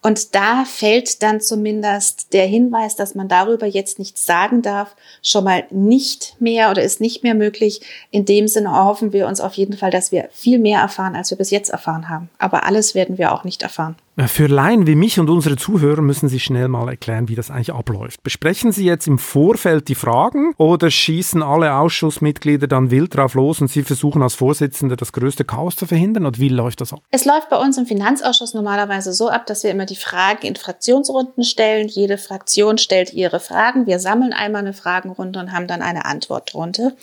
[0.01, 5.43] und da fällt dann zumindest der Hinweis, dass man darüber jetzt nichts sagen darf, schon
[5.43, 7.81] mal nicht mehr oder ist nicht mehr möglich.
[8.12, 11.31] In dem Sinne erhoffen wir uns auf jeden Fall, dass wir viel mehr erfahren, als
[11.31, 12.29] wir bis jetzt erfahren haben.
[12.38, 13.95] Aber alles werden wir auch nicht erfahren.
[14.25, 17.71] Für Laien wie mich und unsere Zuhörer müssen Sie schnell mal erklären, wie das eigentlich
[17.71, 18.23] abläuft.
[18.23, 23.62] Besprechen Sie jetzt im Vorfeld die Fragen oder schießen alle Ausschussmitglieder dann wild drauf los
[23.62, 26.25] und Sie versuchen als Vorsitzender das größte Chaos zu verhindern?
[26.25, 27.01] Und wie läuft das ab?
[27.12, 30.56] Es läuft bei uns im Finanzausschuss normalerweise so ab, dass wir immer die Fragen in
[30.56, 31.88] Fraktionsrunden stellen.
[31.88, 33.86] Jede Fraktion stellt ihre Fragen.
[33.86, 36.93] Wir sammeln einmal eine Fragenrunde und haben dann eine Antwort drunter.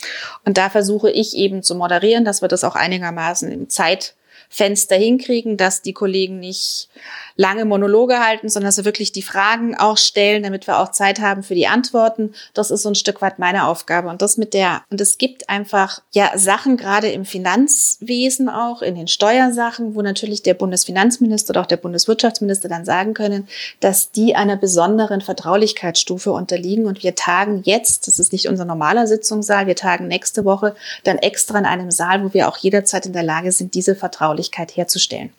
[0.44, 4.16] Und da versuche ich eben zu moderieren, dass wir das auch einigermaßen im Zeit
[4.54, 6.88] Fenster hinkriegen, dass die Kollegen nicht
[7.36, 11.20] lange Monologe halten, sondern dass sie wirklich die Fragen auch stellen, damit wir auch Zeit
[11.20, 12.32] haben für die Antworten.
[12.54, 14.08] Das ist so ein Stück weit meine Aufgabe.
[14.08, 18.94] Und das mit der, und es gibt einfach ja Sachen, gerade im Finanzwesen auch, in
[18.94, 23.48] den Steuersachen, wo natürlich der Bundesfinanzminister oder auch der Bundeswirtschaftsminister dann sagen können,
[23.80, 26.86] dass die einer besonderen Vertraulichkeitsstufe unterliegen.
[26.86, 31.18] Und wir tagen jetzt, das ist nicht unser normaler Sitzungssaal, wir tagen nächste Woche dann
[31.18, 34.43] extra in einem Saal, wo wir auch jederzeit in der Lage sind, diese Vertraulichkeit
[34.76, 35.32] herzustellen.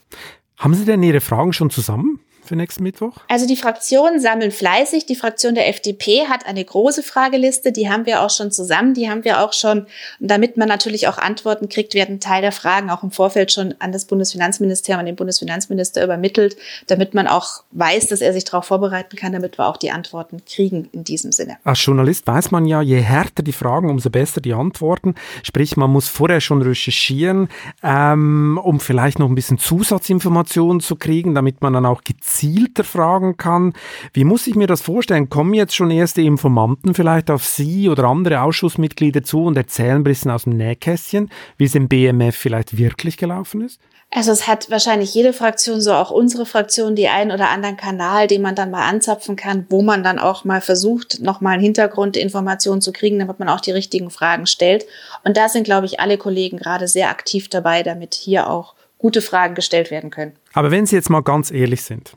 [0.58, 2.20] Haben Sie denn Ihre Fragen schon zusammen?
[2.46, 3.14] Für nächsten Mittwoch?
[3.28, 5.06] Also die Fraktionen sammeln fleißig.
[5.06, 7.72] Die Fraktion der FDP hat eine große Frageliste.
[7.72, 8.94] Die haben wir auch schon zusammen.
[8.94, 9.88] Die haben wir auch schon,
[10.20, 13.92] damit man natürlich auch Antworten kriegt, werden Teil der Fragen auch im Vorfeld schon an
[13.92, 19.16] das Bundesfinanzministerium, an den Bundesfinanzminister übermittelt, damit man auch weiß, dass er sich darauf vorbereiten
[19.16, 21.58] kann, damit wir auch die Antworten kriegen in diesem Sinne.
[21.64, 25.16] Als Journalist weiß man ja, je härter die Fragen, umso besser die Antworten.
[25.44, 27.50] Sprich, man muss vorher schon recherchieren,
[27.84, 32.84] ähm, um vielleicht noch ein bisschen Zusatzinformationen zu kriegen, damit man dann auch gezielt gezielter
[32.84, 33.74] fragen kann.
[34.14, 35.30] Wie muss ich mir das vorstellen?
[35.30, 40.04] Kommen jetzt schon erste Informanten vielleicht auf Sie oder andere Ausschussmitglieder zu und erzählen ein
[40.04, 43.80] bisschen aus dem Nähkästchen, wie es im BMF vielleicht wirklich gelaufen ist?
[44.12, 48.28] Also es hat wahrscheinlich jede Fraktion, so auch unsere Fraktion, die einen oder anderen Kanal,
[48.28, 52.92] den man dann mal anzapfen kann, wo man dann auch mal versucht, nochmal Hintergrundinformationen zu
[52.92, 54.86] kriegen, damit man auch die richtigen Fragen stellt.
[55.24, 59.22] Und da sind, glaube ich, alle Kollegen gerade sehr aktiv dabei, damit hier auch gute
[59.22, 60.34] Fragen gestellt werden können.
[60.54, 62.16] Aber wenn Sie jetzt mal ganz ehrlich sind,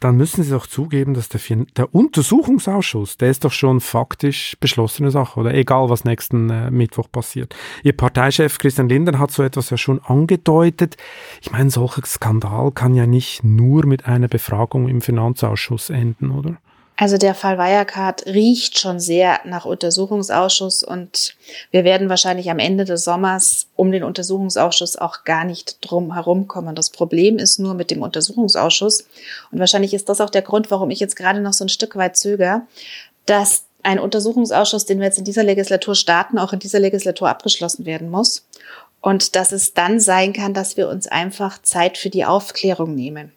[0.00, 1.40] dann müssen Sie doch zugeben, dass der,
[1.76, 7.10] der, Untersuchungsausschuss, der ist doch schon faktisch beschlossene Sache, oder egal, was nächsten äh, Mittwoch
[7.10, 7.54] passiert.
[7.82, 10.96] Ihr Parteichef Christian Lindner hat so etwas ja schon angedeutet.
[11.40, 16.58] Ich meine, solcher Skandal kann ja nicht nur mit einer Befragung im Finanzausschuss enden, oder?
[17.00, 21.36] Also der Fall Wirecard riecht schon sehr nach Untersuchungsausschuss und
[21.70, 26.74] wir werden wahrscheinlich am Ende des Sommers um den Untersuchungsausschuss auch gar nicht drum herumkommen.
[26.74, 29.04] Das Problem ist nur mit dem Untersuchungsausschuss
[29.52, 31.94] und wahrscheinlich ist das auch der Grund, warum ich jetzt gerade noch so ein Stück
[31.94, 32.62] weit zögere,
[33.26, 37.86] dass ein Untersuchungsausschuss, den wir jetzt in dieser Legislatur starten, auch in dieser Legislatur abgeschlossen
[37.86, 38.44] werden muss
[39.00, 43.30] und dass es dann sein kann, dass wir uns einfach Zeit für die Aufklärung nehmen.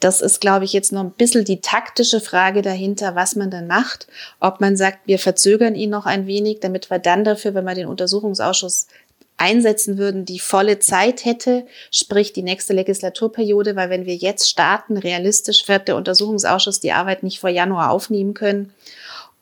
[0.00, 3.66] Das ist, glaube ich, jetzt noch ein bisschen die taktische Frage dahinter, was man dann
[3.66, 4.06] macht.
[4.40, 7.74] Ob man sagt, wir verzögern ihn noch ein wenig, damit wir dann dafür, wenn wir
[7.74, 8.86] den Untersuchungsausschuss
[9.38, 14.96] einsetzen würden, die volle Zeit hätte, sprich die nächste Legislaturperiode, weil wenn wir jetzt starten,
[14.96, 18.72] realistisch wird der Untersuchungsausschuss die Arbeit nicht vor Januar aufnehmen können.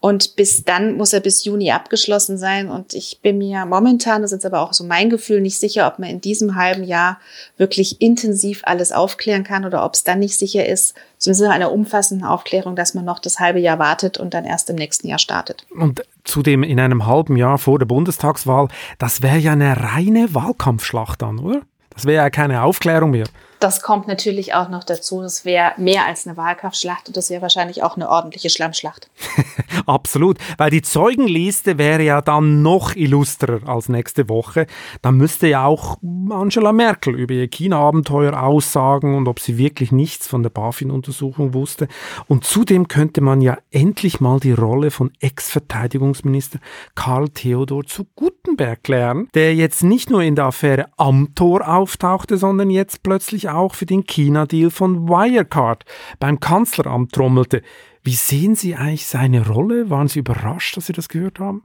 [0.05, 2.69] Und bis dann muss er bis Juni abgeschlossen sein.
[2.69, 5.99] Und ich bin mir momentan, das ist aber auch so mein Gefühl, nicht sicher, ob
[5.99, 7.19] man in diesem halben Jahr
[7.57, 12.29] wirklich intensiv alles aufklären kann oder ob es dann nicht sicher ist, zumindest einer umfassenden
[12.29, 15.65] Aufklärung, dass man noch das halbe Jahr wartet und dann erst im nächsten Jahr startet.
[15.75, 21.23] Und zudem in einem halben Jahr vor der Bundestagswahl, das wäre ja eine reine Wahlkampfschlacht
[21.23, 21.63] dann, oder?
[21.95, 23.25] Das wäre ja keine Aufklärung mehr.
[23.65, 25.23] Das kommt natürlich auch noch dazu.
[25.23, 29.09] Das wäre mehr als eine Wahlkampfschlacht und das wäre wahrscheinlich auch eine ordentliche Schlammschlacht.
[29.87, 34.67] Absolut, weil die Zeugenliste wäre ja dann noch illustrer als nächste Woche.
[35.01, 35.97] Dann müsste ja auch
[36.29, 41.89] Angela Merkel über ihr China-Abenteuer aussagen und ob sie wirklich nichts von der BaFin-Untersuchung wusste.
[42.29, 46.59] Und zudem könnte man ja endlich mal die Rolle von Ex-Verteidigungsminister
[46.95, 52.69] Karl Theodor zu Gutenberg klären, der jetzt nicht nur in der Affäre Amtor auftauchte, sondern
[52.69, 55.85] jetzt plötzlich auch für den China-Deal von Wirecard
[56.19, 57.63] beim Kanzleramt trommelte.
[58.03, 59.91] Wie sehen Sie eigentlich seine Rolle?
[59.91, 61.63] Waren Sie überrascht, dass Sie das gehört haben?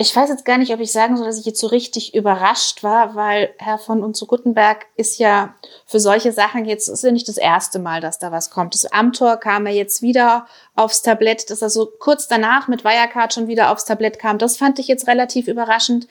[0.00, 2.84] Ich weiß jetzt gar nicht, ob ich sagen soll, dass ich jetzt so richtig überrascht
[2.84, 5.56] war, weil Herr von und zu Guttenberg ist ja
[5.86, 8.74] für solche Sachen jetzt, ist ja nicht das erste Mal, dass da was kommt.
[8.74, 13.34] Das Amtor kam er jetzt wieder aufs Tablett, dass er so kurz danach mit Wirecard
[13.34, 14.38] schon wieder aufs Tablett kam.
[14.38, 16.06] Das fand ich jetzt relativ überraschend.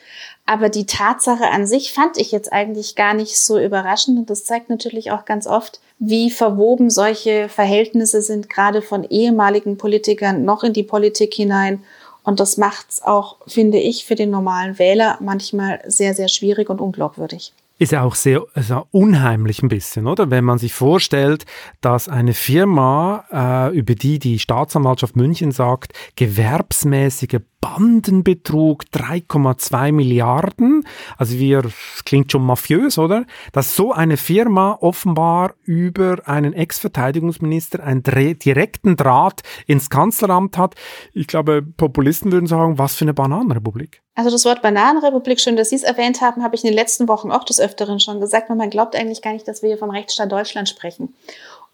[0.45, 4.19] Aber die Tatsache an sich fand ich jetzt eigentlich gar nicht so überraschend.
[4.19, 9.77] Und das zeigt natürlich auch ganz oft, wie verwoben solche Verhältnisse sind, gerade von ehemaligen
[9.77, 11.85] Politikern noch in die Politik hinein
[12.27, 16.69] und das macht es auch, finde ich, für den normalen Wähler manchmal sehr, sehr schwierig
[16.69, 20.31] und unglaubwürdig ist ja auch sehr also unheimlich ein bisschen, oder?
[20.31, 21.45] Wenn man sich vorstellt,
[21.81, 30.83] dass eine Firma, äh, über die die Staatsanwaltschaft München sagt, gewerbsmäßige Bandenbetrug 3,2 Milliarden.
[31.17, 31.63] Also wir,
[32.05, 33.25] klingt schon mafiös, oder?
[33.51, 40.75] Dass so eine Firma offenbar über einen Ex-Verteidigungsminister einen direkten Draht ins Kanzleramt hat.
[41.13, 44.01] Ich glaube, Populisten würden sagen, was für eine Bananenrepublik.
[44.17, 47.07] Also das Wort Bananenrepublik, schön, dass Sie es erwähnt haben, habe ich in den letzten
[47.07, 48.49] Wochen auch des Öfteren schon gesagt.
[48.49, 51.13] Man glaubt eigentlich gar nicht, dass wir hier vom Rechtsstaat Deutschland sprechen.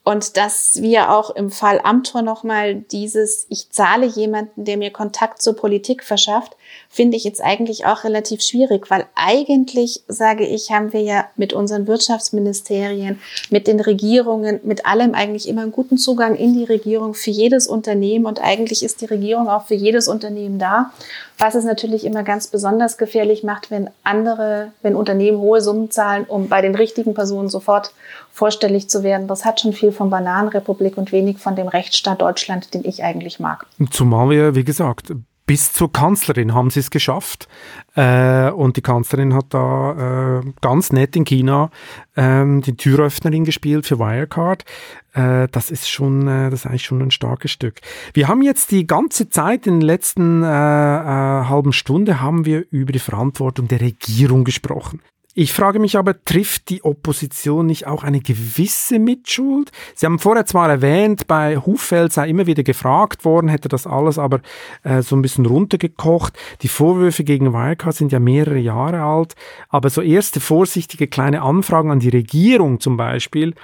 [0.06, 5.42] Und dass wir auch im Fall Amtor nochmal dieses, ich zahle jemanden, der mir Kontakt
[5.42, 6.58] zur Politik verschafft,
[6.89, 11.54] finde ich jetzt eigentlich auch relativ schwierig, weil eigentlich, sage ich, haben wir ja mit
[11.54, 17.13] unseren Wirtschaftsministerien, mit den Regierungen, mit allem eigentlich immer einen guten Zugang in die Regierung
[17.13, 20.92] für jedes Unternehmen und eigentlich ist die Regierung auch für jedes Unternehmen da.
[21.38, 26.26] Was es natürlich immer ganz besonders gefährlich macht, wenn andere, wenn Unternehmen hohe Summen zahlen,
[26.28, 27.92] um bei den richtigen Personen sofort
[28.34, 29.28] vorstellig zu werden.
[29.28, 33.39] Das hat schon viel von Bananenrepublik und wenig von dem Rechtsstaat Deutschland, den ich eigentlich
[33.39, 33.67] mag.
[33.91, 35.13] Zumal wir, wie gesagt,
[35.46, 37.48] bis zur Kanzlerin haben sie es geschafft.
[37.96, 41.69] Äh, und die Kanzlerin hat da äh, ganz nett in China
[42.15, 44.65] ähm, die Türöffnerin gespielt für Wirecard.
[45.13, 47.82] Äh, das ist schon, das ist eigentlich schon ein starkes Stück.
[48.13, 53.00] Wir haben jetzt die ganze Zeit in den letzten halben Stunde haben wir über die
[53.00, 55.02] Verantwortung der Regierung gesprochen.
[55.36, 59.72] Ich frage mich aber, trifft die Opposition nicht auch eine gewisse Mitschuld?
[59.96, 64.19] Sie haben vorher zwar erwähnt, bei Huffeld sei immer wieder gefragt worden, hätte das alles
[64.19, 64.41] aber
[64.84, 66.38] äh, so ein bisschen runtergekocht.
[66.62, 69.34] Die Vorwürfe gegen Wirecard sind ja mehrere Jahre alt,
[69.69, 73.56] aber so erste vorsichtige kleine Anfragen an die Regierung zum Beispiel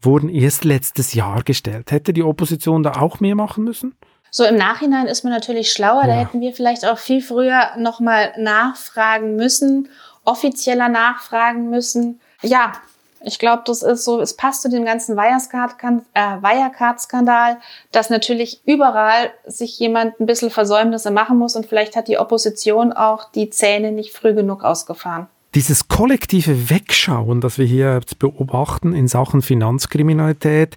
[0.00, 1.90] wurden erst letztes Jahr gestellt.
[1.90, 3.94] Hätte die Opposition da auch mehr machen müssen?
[4.30, 6.02] So im Nachhinein ist man natürlich schlauer.
[6.02, 6.06] Ja.
[6.06, 9.88] Da hätten wir vielleicht auch viel früher nochmal nachfragen müssen
[10.28, 12.20] offizieller nachfragen müssen.
[12.42, 12.74] Ja,
[13.20, 17.58] ich glaube, das ist so, es passt zu dem ganzen Wirecard-Skandal,
[17.90, 22.92] dass natürlich überall sich jemand ein bisschen Versäumnisse machen muss und vielleicht hat die Opposition
[22.92, 25.26] auch die Zähne nicht früh genug ausgefahren.
[25.54, 30.76] Dieses kollektive Wegschauen, das wir hier beobachten in Sachen Finanzkriminalität,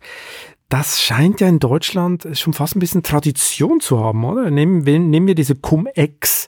[0.69, 4.49] das scheint ja in Deutschland schon fast ein bisschen Tradition zu haben, oder?
[4.49, 6.47] Nehmen wir, nehmen wir diese Cum-Ex-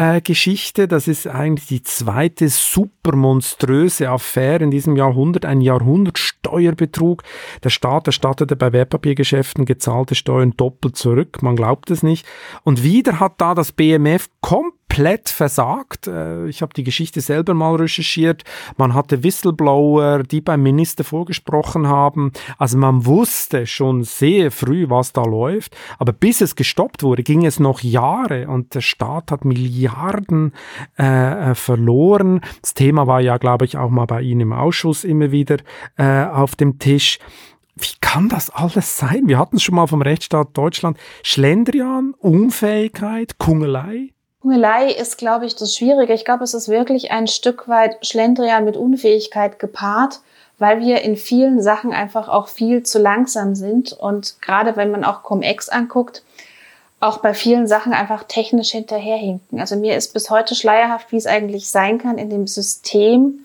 [0.00, 0.88] äh, Geschichte.
[0.88, 7.22] Das ist eigentlich die zweite super monströse Affäre in diesem Jahrhundert, ein Jahrhundert Steuerbetrug.
[7.62, 11.42] Der Staat erstattete bei Wertpapiergeschäften gezahlte Steuern doppelt zurück.
[11.42, 12.26] Man glaubt es nicht.
[12.64, 16.08] Und wieder hat da das BMF komplett komplett versagt.
[16.08, 18.42] Äh, ich habe die Geschichte selber mal recherchiert.
[18.76, 22.32] Man hatte Whistleblower, die beim Minister vorgesprochen haben.
[22.58, 25.76] Also man wusste schon sehr früh, was da läuft.
[25.98, 30.52] Aber bis es gestoppt wurde, ging es noch Jahre und der Staat hat Milliarden
[30.98, 32.40] äh, äh verloren.
[32.60, 35.58] Das Thema war ja, glaube ich, auch mal bei Ihnen im Ausschuss immer wieder
[35.98, 37.20] äh, auf dem Tisch.
[37.76, 39.28] Wie kann das alles sein?
[39.28, 40.98] Wir hatten es schon mal vom Rechtsstaat Deutschland.
[41.22, 44.10] Schlendrian, Unfähigkeit, Kungelei.
[44.42, 46.14] Hungelei ist, glaube ich, das Schwierige.
[46.14, 50.20] Ich glaube, es ist wirklich ein Stück weit Schlendrian mit Unfähigkeit gepaart,
[50.58, 53.92] weil wir in vielen Sachen einfach auch viel zu langsam sind.
[53.92, 56.22] Und gerade wenn man auch Cum-Ex anguckt,
[57.00, 59.60] auch bei vielen Sachen einfach technisch hinterherhinken.
[59.60, 63.40] Also mir ist bis heute schleierhaft, wie es eigentlich sein kann in dem System,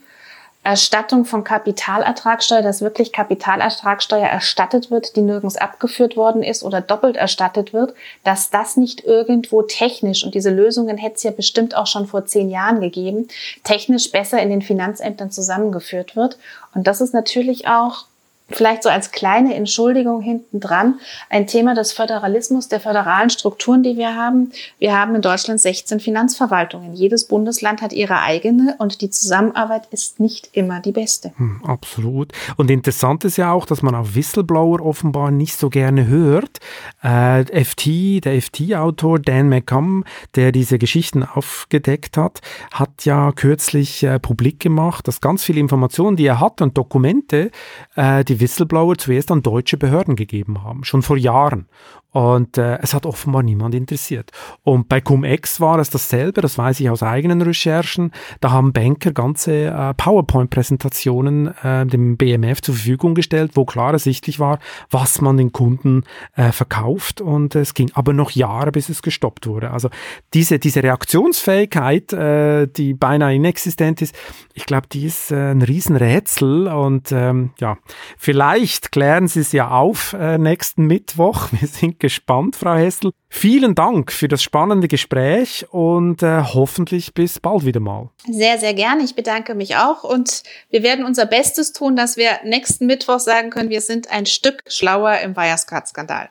[0.65, 7.17] Erstattung von Kapitalertragssteuer, dass wirklich Kapitalertragssteuer erstattet wird, die nirgends abgeführt worden ist oder doppelt
[7.17, 11.86] erstattet wird, dass das nicht irgendwo technisch, und diese Lösungen hätte es ja bestimmt auch
[11.86, 13.28] schon vor zehn Jahren gegeben,
[13.63, 16.39] technisch besser in den Finanzämtern zusammengeführt wird.
[16.73, 18.06] Und das ist natürlich auch
[18.50, 23.98] vielleicht so als kleine Entschuldigung hinten dran ein Thema des Föderalismus, der föderalen Strukturen, die
[23.98, 24.52] wir haben.
[24.78, 26.93] Wir haben in Deutschland 16 Finanzverwaltungen.
[26.93, 31.34] Jedes Bundesland hat ihre eigene und die Zusammenarbeit ist nicht immer die beste.
[31.38, 32.34] Hm, absolut.
[32.56, 36.60] Und interessant ist ja auch, dass man auf Whistleblower offenbar nicht so gerne hört.
[37.04, 40.04] Äh, FT, der FT-Autor Dan McCum,
[40.36, 42.41] der diese Geschichten aufgedeckt hat,
[42.72, 47.50] hat ja kürzlich äh, publik gemacht, dass ganz viele Informationen, die er hat und Dokumente,
[47.96, 51.68] äh, die die Whistleblower zuerst an deutsche Behörden gegeben haben, schon vor Jahren.
[52.16, 54.32] Und äh, es hat offenbar niemand interessiert.
[54.63, 58.11] Und bei Cum-Ex war es dasselbe, das weiß ich aus eigenen Recherchen.
[58.39, 64.39] Da haben Banker ganze äh, PowerPoint-Präsentationen äh, dem BMF zur Verfügung gestellt, wo klar ersichtlich
[64.39, 64.59] war,
[64.89, 66.03] was man den Kunden
[66.38, 67.20] äh, verkauft.
[67.20, 69.72] Und es ging aber noch Jahre, bis es gestoppt wurde.
[69.72, 69.89] Also
[70.34, 74.16] diese, diese Reaktionsfähigkeit, äh, die beinahe inexistent ist,
[74.53, 76.70] ich glaube, die ist äh, ein Riesenrätsel.
[76.70, 77.78] Und ähm, ja,
[78.18, 81.49] vielleicht klären Sie es ja auf äh, nächsten Mittwoch.
[81.59, 83.12] Wir sind gespannt, Frau Hessel.
[83.30, 88.10] Vielen Dank für das spannende Gespräch und äh, hoffentlich bis bald wieder mal.
[88.30, 89.03] Sehr, sehr gerne.
[89.03, 93.49] Ich bedanke mich auch und wir werden unser Bestes tun, dass wir nächsten Mittwoch sagen
[93.49, 96.30] können, wir sind ein Stück schlauer im Wirecard-Skandal.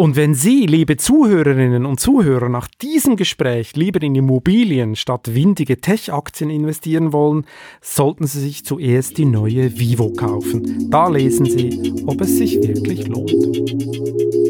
[0.00, 5.78] Und wenn Sie, liebe Zuhörerinnen und Zuhörer, nach diesem Gespräch lieber in Immobilien statt windige
[5.82, 7.44] Tech-Aktien investieren wollen,
[7.82, 10.88] sollten Sie sich zuerst die neue Vivo kaufen.
[10.90, 14.49] Da lesen Sie, ob es sich wirklich lohnt.